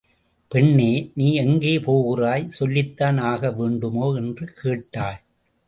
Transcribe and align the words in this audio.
பெண்ணே 0.51 1.11
நீ 1.15 1.33
எங்கே 1.33 1.79
போகிறாய்? 1.79 2.49
சொல்லித்தான் 2.49 3.19
ஆகவேண்டுமோ? 3.19 4.15
என்று 4.15 4.53
கேட்டாள். 4.61 5.19